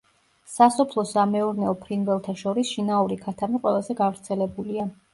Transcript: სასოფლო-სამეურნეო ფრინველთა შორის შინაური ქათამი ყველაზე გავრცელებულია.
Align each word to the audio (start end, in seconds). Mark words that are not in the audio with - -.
სასოფლო-სამეურნეო 0.53 1.75
ფრინველთა 1.83 2.37
შორის 2.41 2.75
შინაური 2.75 3.21
ქათამი 3.29 3.65
ყველაზე 3.67 4.01
გავრცელებულია. 4.05 4.93